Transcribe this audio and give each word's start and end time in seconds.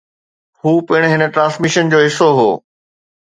هو 0.61 0.71
پڻ 0.87 1.01
هن 1.11 1.21
ٽرانسميشن 1.35 1.83
جو 1.93 1.99
حصو 2.05 2.29
هو 2.39 2.49